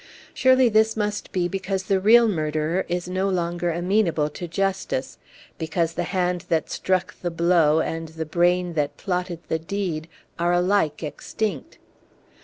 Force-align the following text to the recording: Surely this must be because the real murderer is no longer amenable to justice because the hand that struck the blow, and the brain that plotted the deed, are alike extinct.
Surely 0.33 0.67
this 0.67 0.97
must 0.97 1.31
be 1.31 1.47
because 1.47 1.83
the 1.83 1.99
real 1.99 2.27
murderer 2.27 2.85
is 2.89 3.07
no 3.07 3.29
longer 3.29 3.69
amenable 3.69 4.31
to 4.31 4.47
justice 4.47 5.19
because 5.59 5.93
the 5.93 6.05
hand 6.09 6.43
that 6.49 6.71
struck 6.71 7.13
the 7.21 7.29
blow, 7.29 7.81
and 7.81 8.07
the 8.07 8.25
brain 8.25 8.73
that 8.73 8.97
plotted 8.97 9.41
the 9.47 9.59
deed, 9.59 10.07
are 10.39 10.53
alike 10.53 11.03
extinct. 11.03 11.77